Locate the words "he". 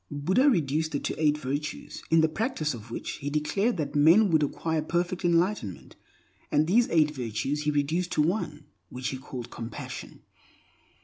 3.17-3.29, 7.65-7.69, 9.09-9.17